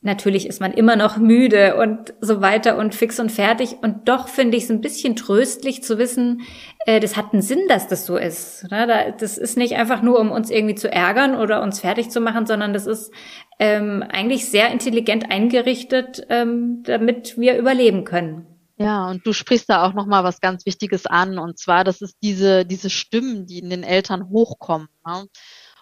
[0.02, 3.78] Natürlich ist man immer noch müde und so weiter und fix und fertig.
[3.82, 6.42] Und doch finde ich es ein bisschen tröstlich zu wissen,
[6.86, 8.70] äh, das hat einen Sinn, dass das so ist.
[8.70, 9.16] Ne?
[9.20, 12.46] Das ist nicht einfach nur, um uns irgendwie zu ärgern oder uns fertig zu machen,
[12.46, 13.12] sondern das ist
[13.58, 18.46] ähm, eigentlich sehr intelligent eingerichtet, ähm, damit wir überleben können.
[18.80, 22.18] Ja, und du sprichst da auch nochmal was ganz Wichtiges an, und zwar, das ist
[22.22, 24.88] diese, diese Stimmen, die in den Eltern hochkommen.
[25.04, 25.26] Ne?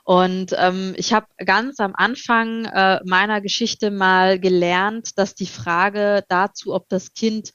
[0.06, 6.24] Und ähm, ich habe ganz am Anfang äh, meiner Geschichte mal gelernt, dass die Frage
[6.30, 7.54] dazu, ob das Kind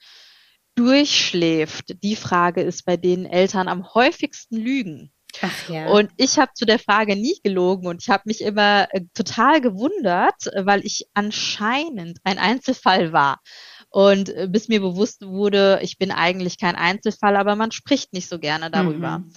[0.74, 5.12] durchschläft, die Frage ist bei den Eltern am häufigsten Lügen.
[5.68, 5.86] Ja.
[5.90, 9.60] Und ich habe zu der Frage nie gelogen und ich habe mich immer äh, total
[9.60, 13.38] gewundert, weil ich anscheinend ein Einzelfall war.
[13.90, 18.28] Und äh, bis mir bewusst wurde, ich bin eigentlich kein Einzelfall, aber man spricht nicht
[18.28, 19.18] so gerne darüber.
[19.18, 19.32] Mhm.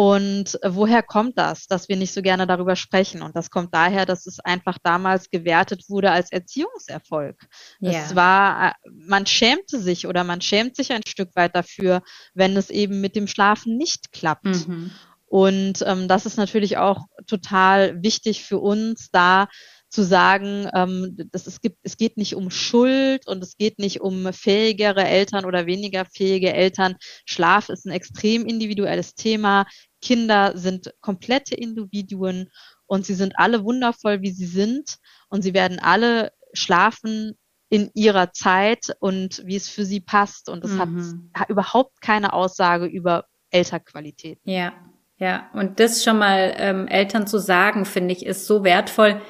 [0.00, 3.20] Und woher kommt das, dass wir nicht so gerne darüber sprechen?
[3.20, 7.36] Und das kommt daher, dass es einfach damals gewertet wurde als Erziehungserfolg.
[7.80, 7.90] Ja.
[7.90, 12.00] Es war, man schämte sich oder man schämt sich ein Stück weit dafür,
[12.32, 14.66] wenn es eben mit dem Schlafen nicht klappt.
[14.66, 14.90] Mhm.
[15.26, 19.48] Und ähm, das ist natürlich auch total wichtig für uns, da
[19.90, 24.00] zu sagen, ähm, dass es gibt, es geht nicht um Schuld und es geht nicht
[24.00, 26.94] um fähigere Eltern oder weniger fähige Eltern.
[27.26, 29.66] Schlaf ist ein extrem individuelles Thema.
[30.00, 32.50] Kinder sind komplette Individuen
[32.86, 34.96] und sie sind alle wundervoll, wie sie sind
[35.28, 37.36] und sie werden alle schlafen
[37.68, 41.30] in ihrer Zeit und wie es für sie passt und es mhm.
[41.34, 44.40] hat, überhaupt keine Aussage über Elternqualität.
[44.44, 44.72] Ja,
[45.18, 49.20] ja, und das schon mal ähm, Eltern zu sagen, finde ich, ist so wertvoll,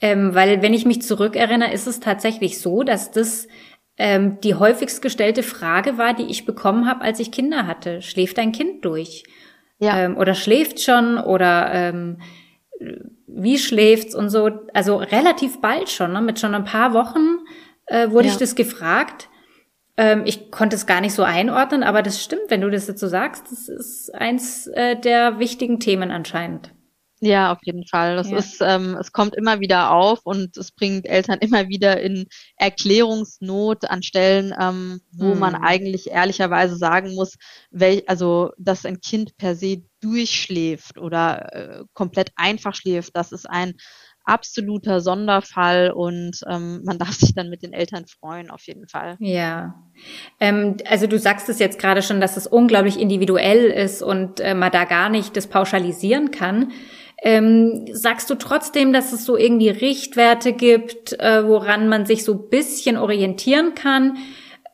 [0.00, 3.46] ähm, weil wenn ich mich zurückerinnere, ist es tatsächlich so, dass das
[3.96, 8.02] ähm, die häufigst gestellte Frage war, die ich bekommen habe, als ich Kinder hatte.
[8.02, 9.24] Schläft dein Kind durch?
[9.80, 9.98] Ja.
[9.98, 11.18] Ähm, oder schläft schon?
[11.18, 12.18] Oder ähm,
[13.26, 14.50] wie schläft's und so?
[14.72, 16.20] Also relativ bald schon, ne?
[16.20, 17.38] mit schon ein paar Wochen
[17.86, 18.32] äh, wurde ja.
[18.32, 19.28] ich das gefragt.
[19.96, 23.00] Ähm, ich konnte es gar nicht so einordnen, aber das stimmt, wenn du das jetzt
[23.00, 23.50] so sagst.
[23.50, 26.72] Das ist eins äh, der wichtigen Themen anscheinend.
[27.20, 28.16] Ja, auf jeden Fall.
[28.16, 28.38] Das ja.
[28.38, 33.84] ist, ähm, es kommt immer wieder auf und es bringt Eltern immer wieder in Erklärungsnot
[33.84, 35.38] an Stellen, ähm, wo hm.
[35.38, 37.36] man eigentlich ehrlicherweise sagen muss,
[37.70, 43.48] wel, also dass ein Kind per se durchschläft oder äh, komplett einfach schläft, das ist
[43.48, 43.74] ein
[44.24, 49.16] absoluter Sonderfall und ähm, man darf sich dann mit den Eltern freuen, auf jeden Fall.
[49.18, 49.74] Ja.
[50.38, 54.54] Ähm, also du sagst es jetzt gerade schon, dass es unglaublich individuell ist und äh,
[54.54, 56.72] man da gar nicht das pauschalisieren kann.
[57.22, 62.34] Ähm, sagst du trotzdem, dass es so irgendwie Richtwerte gibt, äh, woran man sich so
[62.34, 64.16] bisschen orientieren kann?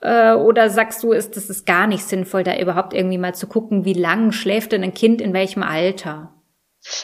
[0.00, 3.48] Äh, oder sagst du, ist es ist gar nicht sinnvoll, da überhaupt irgendwie mal zu
[3.48, 6.32] gucken, wie lang schläft denn ein Kind in welchem Alter?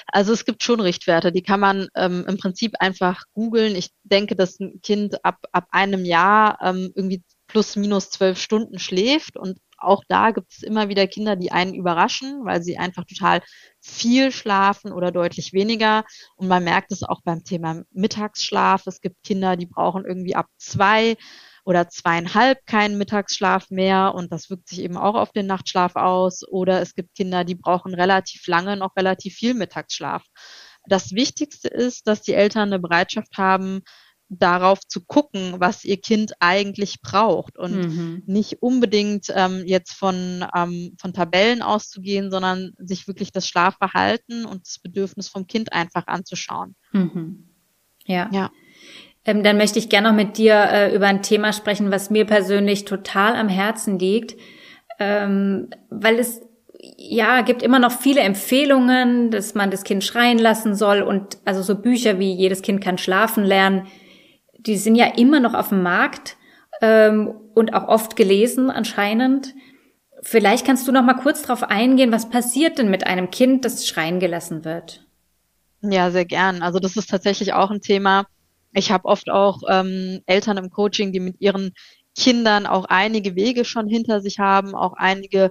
[0.07, 3.75] Also es gibt schon Richtwerte, die kann man ähm, im Prinzip einfach googeln.
[3.75, 8.79] Ich denke, dass ein Kind ab, ab einem Jahr ähm, irgendwie plus minus zwölf Stunden
[8.79, 13.05] schläft und auch da gibt es immer wieder Kinder, die einen überraschen, weil sie einfach
[13.05, 13.43] total
[13.81, 16.05] viel schlafen oder deutlich weniger.
[16.37, 18.87] Und man merkt es auch beim Thema Mittagsschlaf.
[18.87, 21.17] Es gibt Kinder, die brauchen irgendwie ab zwei
[21.65, 26.47] oder zweieinhalb keinen Mittagsschlaf mehr und das wirkt sich eben auch auf den Nachtschlaf aus.
[26.49, 30.25] Oder es gibt Kinder, die brauchen relativ lange noch relativ viel Mittagsschlaf.
[30.87, 33.83] Das Wichtigste ist, dass die Eltern eine Bereitschaft haben,
[34.39, 38.23] darauf zu gucken, was ihr Kind eigentlich braucht und mhm.
[38.27, 44.67] nicht unbedingt ähm, jetzt von, ähm, von Tabellen auszugehen, sondern sich wirklich das Schlafverhalten und
[44.67, 46.75] das Bedürfnis vom Kind einfach anzuschauen.
[46.93, 47.49] Mhm.
[48.07, 48.29] Ja.
[48.33, 48.51] ja.
[49.25, 52.25] Ähm, dann möchte ich gerne noch mit dir äh, über ein Thema sprechen, was mir
[52.25, 54.35] persönlich total am Herzen liegt,
[54.99, 56.41] ähm, weil es
[56.97, 61.63] ja gibt immer noch viele Empfehlungen, dass man das Kind schreien lassen soll und also
[61.63, 63.87] so Bücher wie jedes Kind kann schlafen lernen,
[64.67, 66.37] die sind ja immer noch auf dem Markt
[66.81, 69.55] ähm, und auch oft gelesen anscheinend.
[70.23, 73.87] Vielleicht kannst du noch mal kurz darauf eingehen, was passiert denn mit einem Kind, das
[73.87, 75.05] schreien gelassen wird?
[75.81, 76.63] Ja, sehr gern.
[76.63, 78.27] Also das ist tatsächlich auch ein Thema,
[78.73, 81.73] ich habe oft auch ähm, Eltern im Coaching, die mit ihren
[82.17, 85.51] Kindern auch einige Wege schon hinter sich haben, auch einige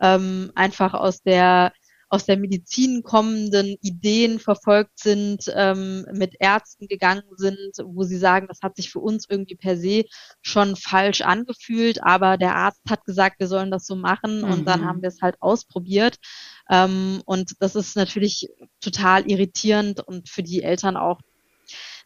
[0.00, 1.72] ähm, einfach aus der
[2.08, 8.46] aus der Medizin kommenden Ideen verfolgt sind, ähm, mit Ärzten gegangen sind, wo sie sagen,
[8.48, 10.04] das hat sich für uns irgendwie per se
[10.40, 14.52] schon falsch angefühlt, aber der Arzt hat gesagt, wir sollen das so machen mhm.
[14.52, 14.86] und dann mhm.
[14.86, 16.16] haben wir es halt ausprobiert.
[16.70, 18.48] Ähm, und das ist natürlich
[18.80, 21.20] total irritierend und für die Eltern auch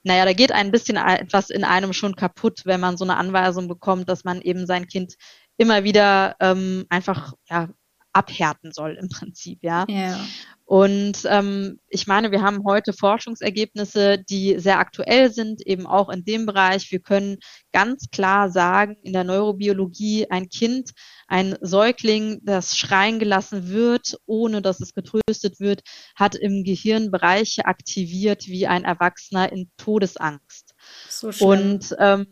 [0.05, 3.69] naja, da geht ein bisschen etwas in einem schon kaputt, wenn man so eine Anweisung
[3.69, 5.15] bekommt, dass man eben sein Kind
[5.59, 7.69] immer wieder ähm, einfach ja,
[8.13, 9.85] abhärten soll im Prinzip, ja.
[9.89, 10.19] ja.
[10.65, 16.25] Und ähm, ich meine, wir haben heute Forschungsergebnisse, die sehr aktuell sind, eben auch in
[16.25, 16.91] dem Bereich.
[16.91, 17.37] Wir können
[17.73, 20.93] ganz klar sagen, in der Neurobiologie, ein Kind,
[21.27, 25.83] ein Säugling, das schreien gelassen wird, ohne dass es getröstet wird,
[26.15, 30.75] hat im Gehirn Bereiche aktiviert wie ein Erwachsener in Todesangst.
[31.09, 31.49] So schlimm.
[31.49, 32.27] Und ähm,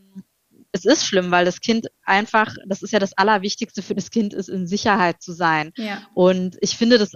[0.73, 4.35] es ist schlimm, weil das Kind einfach, das ist ja das Allerwichtigste für das Kind,
[4.35, 5.73] ist in Sicherheit zu sein.
[5.77, 6.03] Ja.
[6.15, 7.13] Und ich finde das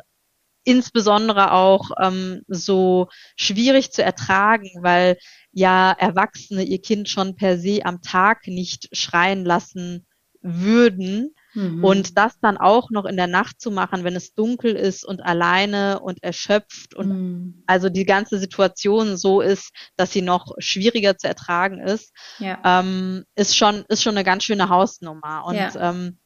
[0.65, 5.19] insbesondere auch ähm, so schwierig zu ertragen, weil
[5.53, 10.07] ja Erwachsene ihr Kind schon per se am Tag nicht schreien lassen
[10.41, 11.35] würden.
[11.55, 11.85] Mhm.
[11.85, 15.23] Und das dann auch noch in der Nacht zu machen, wenn es dunkel ist und
[15.23, 17.63] alleine und erschöpft und mhm.
[17.67, 22.59] also die ganze Situation so ist, dass sie noch schwieriger zu ertragen ist, ja.
[22.65, 25.45] ähm, ist schon ist schon eine ganz schöne Hausnummer.
[25.47, 25.91] Und ja.
[25.91, 26.19] ähm,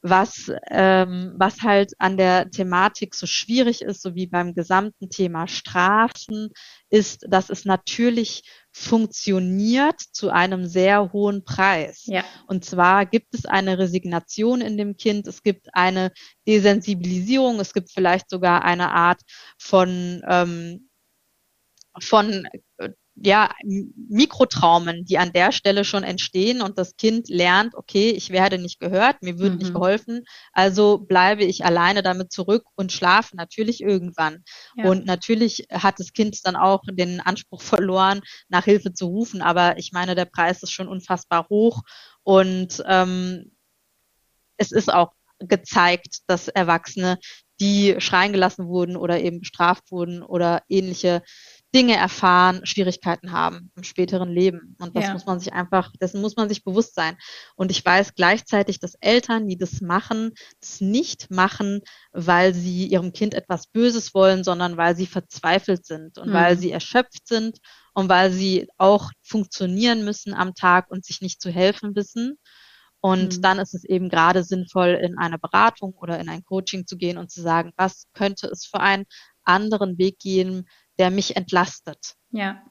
[0.00, 5.48] was, ähm, was halt an der Thematik so schwierig ist, so wie beim gesamten Thema
[5.48, 6.50] Strafen,
[6.88, 12.02] ist, dass es natürlich funktioniert zu einem sehr hohen Preis.
[12.04, 12.24] Ja.
[12.46, 16.12] Und zwar gibt es eine Resignation in dem Kind, es gibt eine
[16.46, 19.20] Desensibilisierung, es gibt vielleicht sogar eine Art
[19.58, 20.88] von ähm,
[22.00, 22.46] von
[22.78, 22.90] äh,
[23.22, 28.58] ja, Mikrotraumen, die an der Stelle schon entstehen und das Kind lernt, okay, ich werde
[28.58, 29.58] nicht gehört, mir wird mhm.
[29.58, 34.44] nicht geholfen, also bleibe ich alleine damit zurück und schlafe natürlich irgendwann.
[34.76, 34.84] Ja.
[34.90, 39.78] Und natürlich hat das Kind dann auch den Anspruch verloren, nach Hilfe zu rufen, aber
[39.78, 41.82] ich meine, der Preis ist schon unfassbar hoch
[42.22, 43.52] und ähm,
[44.56, 47.18] es ist auch gezeigt, dass Erwachsene,
[47.60, 51.22] die schreien gelassen wurden oder eben bestraft wurden oder ähnliche
[51.74, 54.74] Dinge erfahren, Schwierigkeiten haben im späteren Leben.
[54.80, 55.12] Und das ja.
[55.12, 57.16] muss man sich einfach, dessen muss man sich bewusst sein.
[57.56, 63.12] Und ich weiß gleichzeitig, dass Eltern, die das machen, das nicht machen, weil sie ihrem
[63.12, 66.32] Kind etwas Böses wollen, sondern weil sie verzweifelt sind und mhm.
[66.32, 67.58] weil sie erschöpft sind
[67.92, 72.38] und weil sie auch funktionieren müssen am Tag und sich nicht zu helfen wissen.
[73.00, 73.42] Und mhm.
[73.42, 77.18] dann ist es eben gerade sinnvoll, in eine Beratung oder in ein Coaching zu gehen
[77.18, 79.04] und zu sagen, was könnte es für einen
[79.44, 80.66] anderen Weg geben,
[80.98, 82.14] der mich entlastet.
[82.30, 82.62] Ja,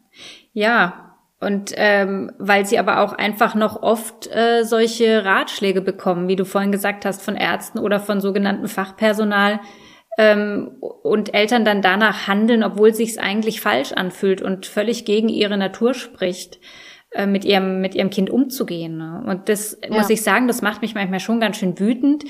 [0.53, 1.03] ja.
[1.39, 6.45] Und ähm, weil sie aber auch einfach noch oft äh, solche Ratschläge bekommen, wie du
[6.45, 9.59] vorhin gesagt hast, von Ärzten oder von sogenannten Fachpersonal
[10.17, 15.57] ähm, und Eltern dann danach handeln, obwohl sich's eigentlich falsch anfühlt und völlig gegen ihre
[15.57, 16.59] Natur spricht
[17.11, 18.97] äh, mit ihrem mit ihrem Kind umzugehen.
[18.97, 19.23] Ne?
[19.27, 19.95] Und das ja.
[19.95, 22.23] muss ich sagen, das macht mich manchmal schon ganz schön wütend,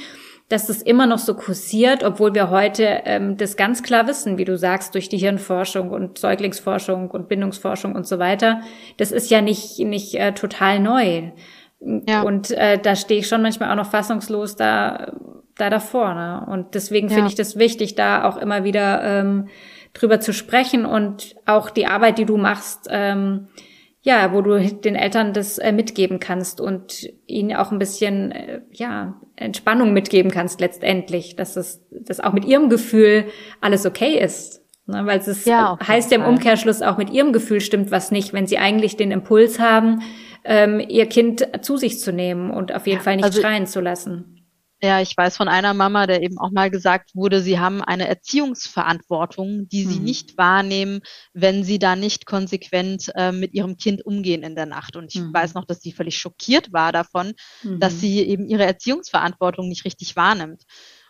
[0.49, 4.45] dass das immer noch so kursiert, obwohl wir heute ähm, das ganz klar wissen, wie
[4.45, 8.61] du sagst, durch die Hirnforschung und Säuglingsforschung und Bindungsforschung und so weiter.
[8.95, 11.31] Das ist ja nicht, nicht äh, total neu.
[11.79, 12.21] Ja.
[12.21, 15.11] Und äh, da stehe ich schon manchmal auch noch fassungslos da,
[15.57, 16.13] da davor.
[16.13, 16.45] Ne?
[16.49, 17.15] Und deswegen ja.
[17.15, 19.49] finde ich das wichtig, da auch immer wieder ähm,
[19.93, 23.47] drüber zu sprechen und auch die Arbeit, die du machst, ähm,
[24.07, 28.61] ja, wo du den Eltern das äh, mitgeben kannst und ihnen auch ein bisschen, äh,
[28.71, 33.25] ja, Entspannung mitgeben kannst letztendlich, dass es, dass auch mit ihrem Gefühl
[33.59, 34.63] alles okay ist.
[34.85, 38.31] Ne, weil es ja, heißt ja im Umkehrschluss auch mit ihrem Gefühl stimmt was nicht,
[38.31, 40.01] wenn sie eigentlich den Impuls haben,
[40.45, 43.81] ähm, ihr Kind zu sich zu nehmen und auf jeden Fall nicht also, schreien zu
[43.81, 44.36] lassen.
[44.79, 48.07] Ja, ich weiß von einer Mama, der eben auch mal gesagt wurde, sie haben eine
[48.07, 50.05] Erziehungsverantwortung, die sie mhm.
[50.05, 51.01] nicht wahrnehmen,
[51.33, 54.95] wenn sie da nicht konsequent äh, mit ihrem Kind umgehen in der Nacht.
[54.95, 55.33] Und ich mhm.
[55.33, 57.79] weiß noch, dass sie völlig schockiert war davon, mhm.
[57.79, 60.61] dass sie eben ihre Erziehungsverantwortung nicht richtig wahrnimmt.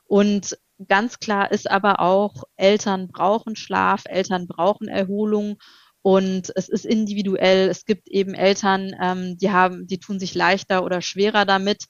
[0.05, 5.57] Und ganz klar ist aber auch, Eltern brauchen Schlaf, Eltern brauchen Erholung.
[6.01, 7.67] Und es ist individuell.
[7.67, 11.87] Es gibt eben Eltern, ähm, die haben, die tun sich leichter oder schwerer damit.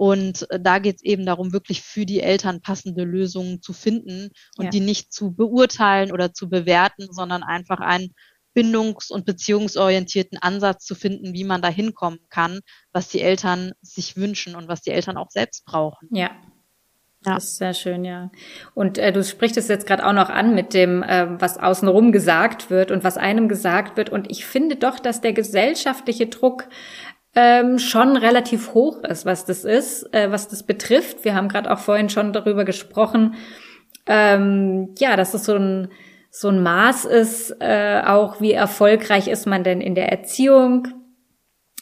[0.00, 4.30] Und äh, da geht es eben darum, wirklich für die Eltern passende Lösungen zu finden
[4.56, 4.70] und ja.
[4.70, 8.14] die nicht zu beurteilen oder zu bewerten, sondern einfach einen
[8.54, 12.60] bindungs- und beziehungsorientierten Ansatz zu finden, wie man da hinkommen kann,
[12.94, 16.08] was die Eltern sich wünschen und was die Eltern auch selbst brauchen.
[16.12, 16.30] Ja,
[17.26, 17.34] ja.
[17.34, 18.30] Das ist sehr schön, ja.
[18.72, 22.12] Und äh, du sprichst es jetzt gerade auch noch an mit dem, äh, was außenrum
[22.12, 24.08] gesagt wird und was einem gesagt wird.
[24.08, 26.66] Und ich finde doch, dass der gesellschaftliche Druck
[27.34, 31.24] ähm, schon relativ hoch ist, was das ist, äh, was das betrifft.
[31.24, 33.34] Wir haben gerade auch vorhin schon darüber gesprochen,
[34.06, 35.88] ähm, ja, dass es so ein
[36.30, 40.86] so ein Maß ist, äh, auch wie erfolgreich ist man denn in der Erziehung?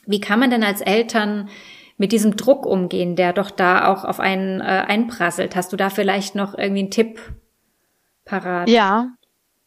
[0.06, 1.50] Wie kann man denn als Eltern
[1.98, 5.54] mit diesem Druck umgehen, der doch da auch auf einen äh, einprasselt?
[5.54, 7.20] Hast du da vielleicht noch irgendwie einen Tipp
[8.24, 8.70] parat?
[8.70, 9.10] Ja,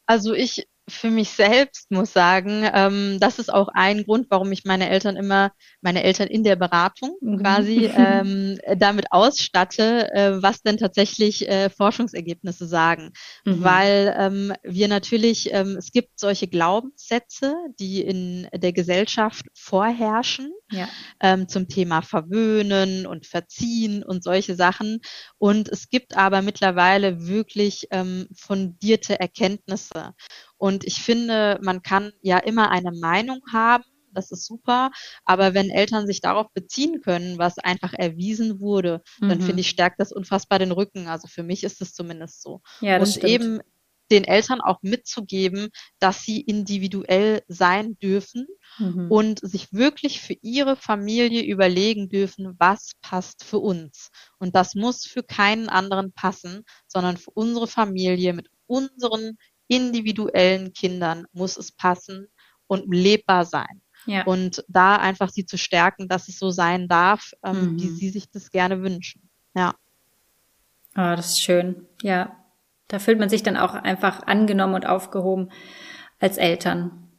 [0.08, 4.66] also ich für mich selbst muss sagen, ähm, das ist auch ein Grund, warum ich
[4.66, 5.52] meine Eltern immer,
[5.82, 7.42] meine Eltern in der Beratung mhm.
[7.42, 13.12] quasi ähm, damit ausstatte, äh, was denn tatsächlich äh, Forschungsergebnisse sagen.
[13.46, 13.64] Mhm.
[13.64, 20.88] Weil ähm, wir natürlich, ähm, es gibt solche Glaubenssätze, die in der Gesellschaft vorherrschen ja.
[21.20, 25.00] ähm, zum Thema Verwöhnen und Verziehen und solche Sachen.
[25.38, 30.14] Und es gibt aber mittlerweile wirklich ähm, fundierte Erkenntnisse.
[30.62, 34.91] Und ich finde, man kann ja immer eine Meinung haben, das ist super.
[35.26, 39.30] Aber wenn Eltern sich darauf beziehen können, was einfach erwiesen wurde, mhm.
[39.30, 41.08] dann finde ich, stärkt das unfassbar den Rücken.
[41.08, 42.62] Also für mich ist es zumindest so.
[42.80, 43.26] Ja, Und stimmt.
[43.26, 43.60] eben
[44.12, 48.45] den Eltern auch mitzugeben, dass sie individuell sein dürfen
[48.78, 49.10] mhm.
[49.10, 54.10] und sich wirklich für ihre Familie überlegen dürfen, was passt für uns.
[54.38, 59.38] Und das muss für keinen anderen passen, sondern für unsere Familie mit unseren
[59.72, 62.28] individuellen Kindern muss es passen
[62.68, 63.82] und lebbar sein.
[64.06, 64.26] Ja.
[64.26, 67.80] Und da einfach sie zu stärken, dass es so sein darf, ähm, mhm.
[67.80, 69.30] wie sie sich das gerne wünschen.
[69.56, 69.76] Ja.
[70.94, 71.88] Ah, oh, das ist schön.
[72.02, 72.38] Ja.
[72.90, 75.52] Da fühlt man sich dann auch einfach angenommen und aufgehoben
[76.20, 77.10] als Eltern.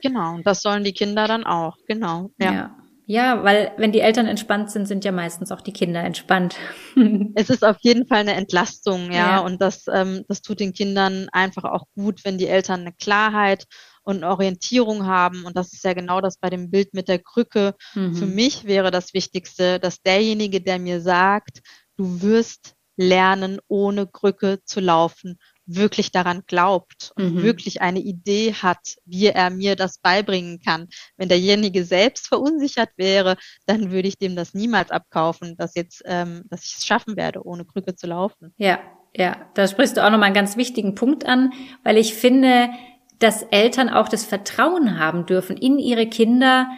[0.00, 2.30] Genau, und das sollen die Kinder dann auch, genau.
[2.38, 2.52] Ja.
[2.52, 2.81] ja.
[3.06, 6.56] Ja, weil wenn die Eltern entspannt sind, sind ja meistens auch die Kinder entspannt.
[7.34, 9.38] es ist auf jeden Fall eine Entlastung, ja, ja.
[9.40, 13.66] und das, ähm, das tut den Kindern einfach auch gut, wenn die Eltern eine Klarheit
[14.04, 15.44] und eine Orientierung haben.
[15.44, 17.74] Und das ist ja genau das bei dem Bild mit der Krücke.
[17.94, 18.14] Mhm.
[18.14, 21.60] Für mich wäre das Wichtigste, dass derjenige, der mir sagt,
[21.96, 25.38] du wirst lernen, ohne Krücke zu laufen,
[25.76, 27.42] wirklich daran glaubt und mhm.
[27.42, 30.88] wirklich eine Idee hat, wie er mir das beibringen kann.
[31.16, 36.42] Wenn derjenige selbst verunsichert wäre, dann würde ich dem das niemals abkaufen, dass jetzt, ähm,
[36.50, 38.54] dass ich es schaffen werde, ohne Krücke zu laufen.
[38.56, 38.80] Ja,
[39.14, 41.52] ja, da sprichst du auch nochmal einen ganz wichtigen Punkt an,
[41.84, 42.70] weil ich finde,
[43.18, 46.68] dass Eltern auch das Vertrauen haben dürfen in ihre Kinder,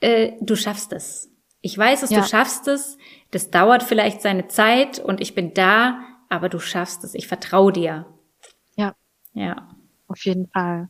[0.00, 1.30] äh, du schaffst es.
[1.60, 2.20] Ich weiß es, ja.
[2.20, 2.98] du schaffst es.
[3.30, 7.14] Das dauert vielleicht seine Zeit und ich bin da, aber du schaffst es.
[7.14, 8.06] Ich vertraue dir.
[9.34, 9.68] Ja.
[10.08, 10.88] Auf jeden Fall.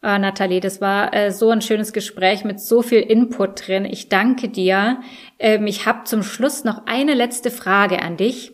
[0.00, 3.86] Ah, Nathalie, das war äh, so ein schönes Gespräch mit so viel Input drin.
[3.86, 5.00] Ich danke dir.
[5.38, 8.52] Ähm, ich habe zum Schluss noch eine letzte Frage an dich.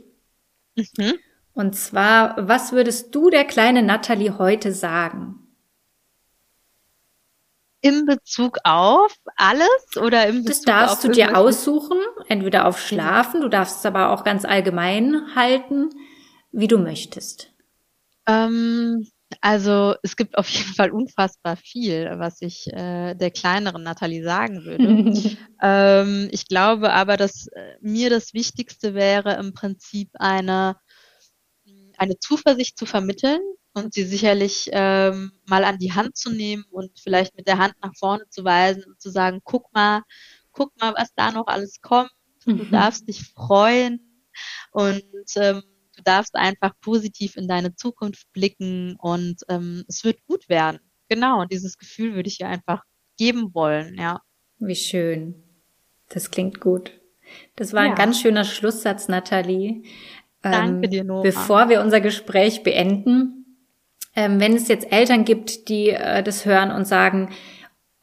[0.76, 1.14] Mhm.
[1.52, 5.40] Und zwar, was würdest du der kleinen Nathalie heute sagen?
[7.80, 12.78] In Bezug auf alles oder im Bezug Das darfst auf du dir aussuchen, entweder auf
[12.78, 15.90] Schlafen, du darfst es aber auch ganz allgemein halten,
[16.52, 17.49] wie du möchtest.
[18.30, 19.06] Ähm,
[19.40, 24.64] also es gibt auf jeden Fall unfassbar viel, was ich äh, der kleineren Nathalie sagen
[24.64, 25.36] würde.
[25.62, 30.76] ähm, ich glaube aber, dass äh, mir das Wichtigste wäre im Prinzip eine,
[31.96, 33.40] eine Zuversicht zu vermitteln
[33.72, 37.74] und sie sicherlich ähm, mal an die Hand zu nehmen und vielleicht mit der Hand
[37.83, 40.02] nach vorne zu weisen und zu sagen, guck mal,
[40.50, 42.10] guck mal, was da noch alles kommt.
[42.44, 42.70] Du mhm.
[42.70, 44.24] darfst dich freuen
[44.72, 45.04] und
[45.37, 45.62] ähm,
[46.01, 50.81] du darfst einfach positiv in deine Zukunft blicken und ähm, es wird gut werden.
[51.09, 52.83] Genau, und dieses Gefühl würde ich ihr einfach
[53.19, 54.21] geben wollen, ja.
[54.59, 55.35] Wie schön.
[56.09, 56.92] Das klingt gut.
[57.57, 57.90] Das war Ja.
[57.90, 59.83] ein ganz schöner Schlusssatz, Nathalie.
[60.42, 61.23] Danke dir, Nora.
[61.23, 63.59] Bevor wir unser Gespräch beenden,
[64.17, 67.31] ähm, wenn es jetzt Eltern gibt, die äh, das hören und sagen,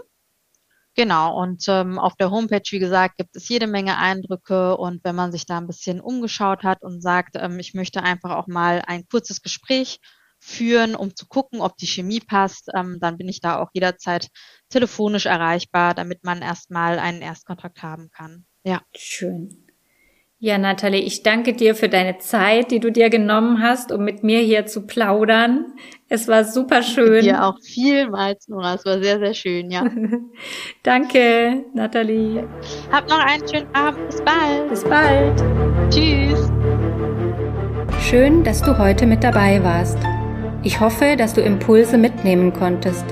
[0.98, 5.16] Genau, und ähm, auf der Homepage, wie gesagt, gibt es jede Menge Eindrücke und wenn
[5.16, 8.82] man sich da ein bisschen umgeschaut hat und sagt, ähm, ich möchte einfach auch mal
[8.88, 10.00] ein kurzes Gespräch
[10.46, 14.30] führen, um zu gucken, ob die Chemie passt, ähm, dann bin ich da auch jederzeit
[14.70, 18.46] telefonisch erreichbar, damit man erstmal einen Erstkontakt haben kann.
[18.64, 18.82] Ja.
[18.96, 19.66] Schön.
[20.38, 24.22] Ja, Nathalie, ich danke dir für deine Zeit, die du dir genommen hast, um mit
[24.22, 25.74] mir hier zu plaudern.
[26.10, 27.24] Es war super schön.
[27.24, 28.76] Dir auch vielmals, Nora.
[28.76, 29.86] Es war sehr, sehr schön, ja.
[30.84, 32.48] Danke, Nathalie.
[32.92, 34.08] Habt noch einen schönen Abend.
[34.08, 34.70] Bis bald.
[34.70, 35.44] Bis bald.
[35.90, 36.52] Tschüss.
[38.02, 39.98] Schön, dass du heute mit dabei warst.
[40.66, 43.06] Ich hoffe, dass du Impulse mitnehmen konntest.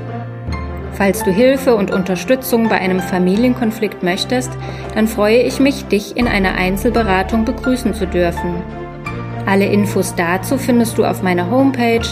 [0.93, 4.49] Falls du Hilfe und Unterstützung bei einem Familienkonflikt möchtest,
[4.95, 8.55] dann freue ich mich, dich in einer Einzelberatung begrüßen zu dürfen.
[9.45, 12.07] Alle Infos dazu findest du auf meiner Homepage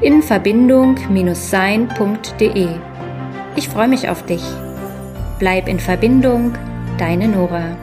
[0.00, 2.68] in verbindung-sein.de.
[3.54, 4.44] Ich freue mich auf dich.
[5.38, 6.54] Bleib in Verbindung,
[6.96, 7.76] deine Nora.